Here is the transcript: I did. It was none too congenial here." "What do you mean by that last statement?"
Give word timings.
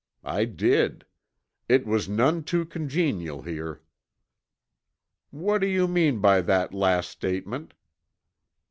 I 0.25 0.45
did. 0.45 1.05
It 1.69 1.85
was 1.85 2.09
none 2.09 2.43
too 2.43 2.65
congenial 2.65 3.43
here." 3.43 3.83
"What 5.29 5.59
do 5.59 5.67
you 5.67 5.87
mean 5.87 6.19
by 6.19 6.41
that 6.41 6.73
last 6.73 7.09
statement?" 7.11 7.75